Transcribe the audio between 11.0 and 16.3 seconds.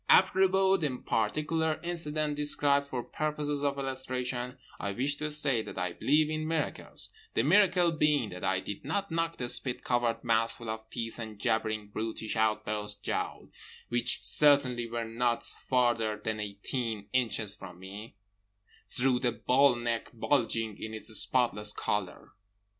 and jabbering brutish outthrust jowl (which certainly were not farther